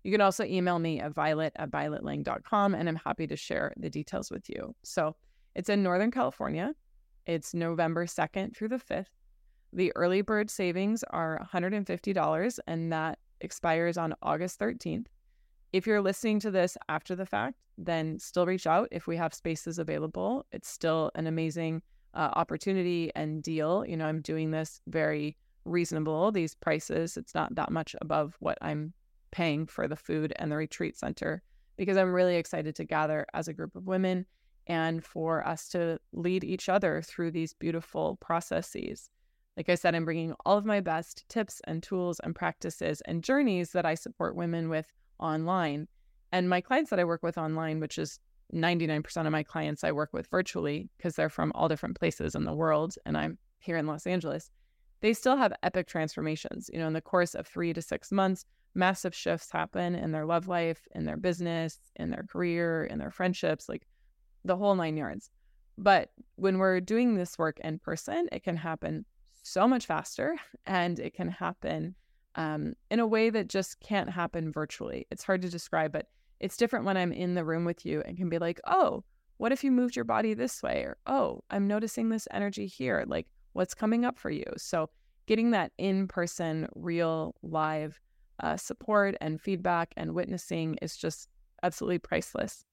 You 0.04 0.12
can 0.12 0.20
also 0.20 0.44
email 0.44 0.78
me 0.78 1.00
at 1.00 1.14
violet 1.14 1.54
at 1.56 1.72
violetlange.com 1.72 2.76
and 2.76 2.90
I'm 2.90 2.98
happy 2.98 3.28
to 3.28 3.38
share 3.38 3.74
the 3.78 3.90
details 3.90 4.30
with 4.30 4.50
you. 4.50 4.76
So 4.84 5.16
it's 5.56 5.70
in 5.70 5.84
Northern 5.84 6.12
California. 6.12 6.74
It's 7.32 7.54
November 7.54 8.08
2nd 8.08 8.54
through 8.54 8.68
the 8.68 8.76
5th. 8.76 9.06
The 9.72 9.94
early 9.96 10.22
bird 10.22 10.50
savings 10.50 11.02
are 11.12 11.48
$150, 11.54 12.60
and 12.68 12.92
that 12.92 13.20
expires 13.40 13.98
on 13.98 14.14
August 14.22 14.60
13th. 14.60 15.06
If 15.72 15.88
you're 15.88 16.02
listening 16.02 16.42
to 16.42 16.52
this 16.52 16.78
after 16.90 17.16
the 17.16 17.26
fact, 17.26 17.56
then 17.78 18.20
still 18.20 18.46
reach 18.46 18.68
out 18.68 18.90
if 18.92 19.08
we 19.08 19.16
have 19.16 19.34
spaces 19.34 19.80
available. 19.80 20.46
It's 20.52 20.68
still 20.68 21.10
an 21.16 21.26
amazing 21.26 21.84
uh, 22.14 22.32
opportunity 22.34 23.14
and 23.16 23.42
deal. 23.42 23.86
You 23.88 23.96
know, 23.96 24.08
I'm 24.08 24.20
doing 24.20 24.52
this 24.52 24.82
very 24.88 25.38
reasonable, 25.64 26.34
these 26.34 26.54
prices. 26.54 27.16
It's 27.16 27.34
not 27.34 27.56
that 27.56 27.72
much 27.72 27.96
above 28.02 28.36
what 28.42 28.58
I'm 28.62 28.92
paying 29.32 29.68
for 29.68 29.88
the 29.88 29.96
food 29.96 30.34
and 30.36 30.52
the 30.52 30.58
retreat 30.58 30.98
center 30.98 31.44
because 31.78 31.96
I'm 31.96 32.12
really 32.12 32.36
excited 32.36 32.76
to 32.76 32.84
gather 32.84 33.26
as 33.34 33.48
a 33.48 33.54
group 33.54 33.74
of 33.78 33.88
women 33.88 34.26
and 34.68 35.04
for 35.04 35.46
us 35.48 35.68
to 35.70 36.00
lead 36.14 36.44
each 36.44 36.70
other 36.70 37.02
through 37.02 37.32
these 37.32 37.54
beautiful 37.54 38.18
processes. 38.22 39.10
Like 39.58 39.70
I 39.70 39.76
said, 39.76 39.96
I'm 39.96 40.06
bringing 40.06 40.34
all 40.46 40.58
of 40.58 40.66
my 40.66 40.80
best 40.80 41.26
tips 41.28 41.62
and 41.66 41.84
tools 41.84 42.20
and 42.24 42.36
practices 42.36 43.02
and 43.02 43.24
journeys 43.24 43.72
that 43.72 43.86
I 43.86 43.96
support 43.96 44.36
women 44.36 44.70
with 44.70 44.88
online. 45.20 45.88
And 46.32 46.50
my 46.50 46.62
clients 46.62 46.90
that 46.90 47.00
I 47.00 47.04
work 47.04 47.22
with 47.22 47.38
online, 47.38 47.80
which 47.80 47.98
is 47.98 48.20
99% 48.54 49.26
of 49.26 49.32
my 49.32 49.44
clients 49.44 49.84
I 49.84 49.92
work 49.92 50.10
with 50.14 50.28
virtually 50.28 50.90
because 50.98 51.16
they're 51.16 51.30
from 51.30 51.52
all 51.54 51.68
different 51.68 52.00
places 52.00 52.36
in 52.36 52.44
the 52.44 52.54
world 52.54 52.96
and 53.06 53.18
I'm 53.18 53.38
here 53.60 53.78
in 53.78 53.88
Los 53.88 54.08
Angeles, 54.08 54.50
they 55.02 55.14
still 55.14 55.38
have 55.38 55.54
epic 55.64 55.88
transformations. 55.88 56.70
You 56.72 56.80
know, 56.80 56.88
in 56.88 56.94
the 56.94 57.02
course 57.02 57.36
of 57.36 57.48
three 57.48 57.74
to 57.74 57.82
six 57.82 58.12
months, 58.12 58.46
massive 58.76 59.16
shifts 59.16 59.52
happen 59.52 59.96
in 59.96 60.12
their 60.12 60.26
love 60.26 60.48
life, 60.48 60.88
in 60.94 61.06
their 61.06 61.18
business, 61.18 61.80
in 61.96 62.10
their 62.10 62.24
career, 62.24 62.86
in 62.86 63.00
their 63.00 63.12
friendships, 63.12 63.68
like 63.68 63.88
the 64.46 64.56
whole 64.56 64.76
nine 64.76 64.98
yards. 64.98 65.30
But 65.78 66.12
when 66.36 66.58
we're 66.58 66.80
doing 66.80 67.16
this 67.16 67.38
work 67.38 67.60
in 67.64 67.80
person, 67.80 68.28
it 68.32 68.44
can 68.44 68.58
happen 68.58 69.06
so 69.44 69.68
much 69.68 69.86
faster 69.86 70.38
and 70.66 71.00
it 71.00 71.14
can 71.14 71.30
happen 71.30 71.96
um, 72.36 72.74
in 72.90 73.00
a 73.00 73.08
way 73.08 73.30
that 73.30 73.50
just 73.50 73.80
can't 73.80 74.10
happen 74.10 74.52
virtually. 74.52 75.08
It's 75.12 75.24
hard 75.24 75.42
to 75.42 75.50
describe, 75.50 75.92
but 75.92 76.08
it's 76.40 76.58
different 76.58 76.86
when 76.86 76.98
I'm 76.98 77.12
in 77.12 77.36
the 77.36 77.44
room 77.44 77.66
with 77.66 77.86
you 77.86 78.02
and 78.06 78.18
can 78.18 78.30
be 78.30 78.40
like, 78.40 78.60
oh, 78.66 79.04
what 79.38 79.52
if 79.52 79.64
you 79.64 79.72
moved 79.72 79.96
your 79.96 80.06
body 80.06 80.34
this 80.34 80.62
way? 80.62 80.84
Or, 80.84 80.98
oh, 81.08 81.44
I'm 81.50 81.68
noticing 81.68 82.10
this 82.10 82.28
energy 82.32 82.68
here. 82.68 83.04
Like, 83.08 83.28
what's 83.54 83.74
coming 83.74 84.06
up 84.06 84.18
for 84.18 84.30
you? 84.30 84.46
So, 84.58 84.90
getting 85.28 85.52
that 85.52 85.72
in 85.78 86.08
person, 86.08 86.68
real, 86.76 87.36
live 87.42 88.00
uh, 88.40 88.58
support 88.58 89.16
and 89.22 89.42
feedback 89.42 89.94
and 89.98 90.14
witnessing 90.14 90.78
is 90.82 90.98
just 90.98 91.28
absolutely 91.64 92.00
priceless. 92.00 92.66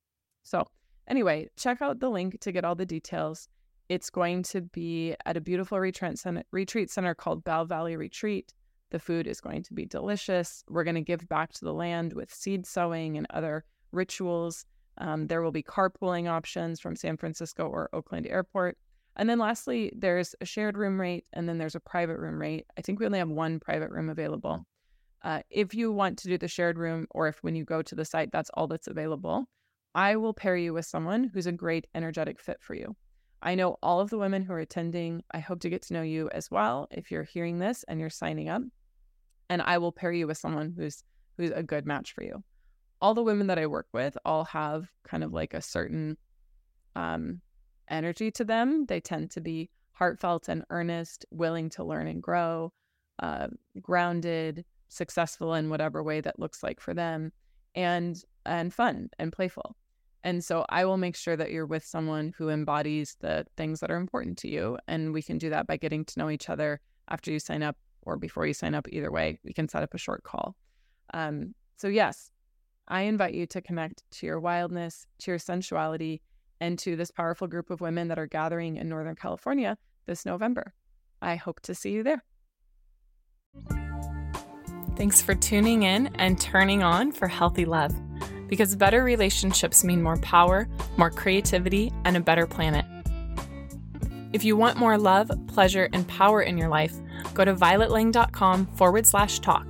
So, 0.43 0.67
anyway, 1.09 1.49
check 1.57 1.83
out 1.83 2.01
the 2.01 2.11
link 2.11 2.41
to 2.41 2.53
get 2.53 2.65
all 2.65 2.75
the 2.75 2.87
details. 2.87 3.49
It's 3.89 4.11
going 4.11 4.43
to 4.45 4.61
be 4.61 5.15
at 5.25 5.37
a 5.37 5.41
beautiful 5.41 5.81
retreat 5.81 6.19
center, 6.91 7.15
called 7.15 7.45
Bell 7.45 7.65
Valley 7.65 7.97
Retreat. 7.97 8.53
The 8.91 8.99
food 8.99 9.27
is 9.27 9.41
going 9.41 9.63
to 9.65 9.75
be 9.75 9.87
delicious. 9.87 10.63
We're 10.69 10.85
going 10.85 10.95
to 10.95 11.01
give 11.01 11.29
back 11.29 11.53
to 11.55 11.65
the 11.65 11.75
land 11.75 12.13
with 12.13 12.33
seed 12.33 12.67
sowing 12.67 13.17
and 13.17 13.27
other 13.31 13.65
rituals. 13.93 14.65
Um, 14.99 15.27
there 15.27 15.43
will 15.43 15.53
be 15.53 15.63
carpooling 15.63 16.29
options 16.29 16.81
from 16.81 16.97
San 16.97 17.17
Francisco 17.17 17.67
or 17.67 17.89
Oakland 17.93 18.27
Airport. 18.27 18.77
And 19.17 19.29
then 19.29 19.39
lastly, 19.39 19.93
there's 19.95 20.35
a 20.41 20.45
shared 20.45 20.77
room 20.77 21.01
rate 21.01 21.27
and 21.33 21.49
then 21.49 21.59
there's 21.59 21.75
a 21.75 21.81
private 21.81 22.19
room 22.19 22.41
rate. 22.41 22.67
I 22.77 22.83
think 22.83 23.01
we 23.01 23.07
only 23.07 23.19
have 23.19 23.29
one 23.29 23.59
private 23.59 23.91
room 23.91 24.09
available. 24.09 24.65
Uh, 25.23 25.41
if 25.51 25.75
you 25.75 25.93
want 25.93 26.19
to 26.19 26.29
do 26.29 26.39
the 26.39 26.47
shared 26.49 26.79
room, 26.79 27.07
or 27.11 27.27
if 27.29 27.43
when 27.43 27.57
you 27.57 27.65
go 27.65 27.83
to 27.83 27.95
the 27.95 28.05
site, 28.05 28.31
that's 28.31 28.51
all 28.55 28.69
that's 28.69 28.87
available, 28.87 29.47
I 29.95 30.17
will 30.17 30.35
pair 30.35 30.57
you 30.57 30.73
with 30.73 30.87
someone 30.87 31.31
who's 31.33 31.47
a 31.47 31.53
great 31.53 31.87
energetic 31.95 32.41
fit 32.41 32.59
for 32.61 32.75
you. 32.75 32.97
I 33.43 33.55
know 33.55 33.77
all 33.83 34.01
of 34.01 34.11
the 34.11 34.19
women 34.19 34.43
who 34.43 34.53
are 34.53 34.59
attending. 34.59 35.23
I 35.31 35.39
hope 35.39 35.61
to 35.61 35.71
get 35.71 35.83
to 35.83 35.95
know 35.95 36.03
you 36.03 36.29
as 36.31 36.51
well 36.51 36.89
if 36.91 37.11
you're 37.11 37.23
hearing 37.23 37.59
this 37.59 37.85
and 37.89 38.01
you're 38.01 38.11
signing 38.11 38.49
up. 38.49 38.63
And 39.49 39.63
I 39.63 39.79
will 39.79 39.93
pair 39.93 40.13
you 40.13 40.27
with 40.27 40.37
someone 40.37 40.75
who's 40.77 41.03
who's 41.37 41.51
a 41.51 41.63
good 41.63 41.87
match 41.87 42.13
for 42.13 42.25
you. 42.25 42.43
All 43.01 43.15
the 43.15 43.23
women 43.23 43.47
that 43.47 43.59
I 43.59 43.67
work 43.67 43.87
with 43.93 44.19
all 44.25 44.45
have 44.45 44.91
kind 45.05 45.23
of 45.23 45.33
like 45.33 45.55
a 45.55 45.63
certain 45.63 46.17
um, 46.97 47.41
energy 47.89 48.31
to 48.33 48.45
them. 48.45 48.87
They 48.87 49.01
tend 49.01 49.31
to 49.33 49.41
be 49.41 49.71
heartfelt 49.93 50.49
and 50.49 50.65
earnest, 50.71 51.25
willing 51.31 51.71
to 51.71 51.85
learn 51.85 52.09
and 52.09 52.23
grow, 52.23 52.73
uh, 53.21 53.49
grounded, 53.81 54.65
successful 54.89 55.55
in 55.55 55.71
whatever 55.71 56.03
way 56.03 56.21
that 56.21 56.39
looks 56.41 56.63
like 56.63 56.81
for 56.81 56.93
them, 56.93 57.33
and 57.75 58.23
and 58.49 58.73
fun 58.73 59.11
and 59.19 59.33
playful. 59.33 59.77
And 60.25 60.45
so 60.45 60.65
I 60.69 60.85
will 60.85 60.97
make 60.97 61.17
sure 61.17 61.37
that 61.37 61.53
you're 61.53 61.67
with 61.67 61.85
someone 61.85 62.35
who 62.37 62.49
embodies 62.49 63.17
the 63.21 63.47
things 63.57 63.81
that 63.81 63.91
are 63.91 63.97
important 63.97 64.37
to 64.39 64.49
you. 64.49 64.79
And 64.89 65.13
we 65.13 65.23
can 65.23 65.39
do 65.39 65.51
that 65.51 65.67
by 65.67 65.77
getting 65.77 66.05
to 66.07 66.19
know 66.19 66.29
each 66.29 66.49
other 66.49 66.81
after 67.09 67.31
you 67.31 67.39
sign 67.39 67.63
up 67.63 67.77
or 68.03 68.17
before 68.17 68.47
you 68.47 68.55
sign 68.55 68.75
up. 68.75 68.89
Either 68.91 69.13
way, 69.13 69.39
we 69.45 69.53
can 69.53 69.69
set 69.69 69.83
up 69.83 69.95
a 69.95 69.99
short 69.99 70.25
call. 70.25 70.57
Um, 71.15 71.55
so, 71.77 71.89
yes, 71.89 72.31
I 72.89 73.03
invite 73.03 73.35
you 73.35 73.47
to 73.47 73.63
connect 73.63 74.03
to 74.13 74.27
your 74.27 74.41
wildness, 74.41 75.07
to 75.21 75.31
your 75.31 75.39
sensuality, 75.39 76.21
and 76.61 76.79
to 76.81 76.97
this 76.97 77.13
powerful 77.13 77.47
group 77.47 77.71
of 77.71 77.81
women 77.81 78.09
that 78.09 78.19
are 78.19 78.27
gathering 78.27 78.77
in 78.77 78.89
Northern 78.89 79.15
California 79.15 79.79
this 80.07 80.27
November. 80.27 80.75
I 81.23 81.37
hope 81.37 81.61
to 81.61 81.75
see 81.75 81.93
you 81.93 82.03
there. 82.03 82.25
Thanks 84.97 85.23
for 85.23 85.37
tuning 85.37 85.85
in 85.85 86.09
and 86.17 86.41
turning 86.41 86.83
on 86.83 87.13
for 87.13 87.29
healthy 87.29 87.65
love 87.65 87.95
because 88.49 88.75
better 88.75 89.05
relationships 89.05 89.85
mean 89.85 90.03
more 90.03 90.17
power, 90.19 90.69
more 90.97 91.11
creativity, 91.11 91.93
and 92.05 92.17
a 92.17 92.21
better 92.21 92.47
planet. 92.47 92.85
If 94.33 94.45
you 94.45 94.57
want 94.57 94.77
more 94.77 94.99
love, 94.99 95.31
pleasure, 95.47 95.89
and 95.93 96.07
power 96.09 96.43
in 96.43 96.59
your 96.59 96.69
life, 96.69 96.95
go 97.35 97.45
to 97.45 97.55
violetlange.com 97.55 98.67
forward 98.67 99.07
slash 99.07 99.39
talk 99.39 99.67